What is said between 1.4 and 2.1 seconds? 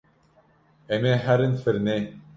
firnê.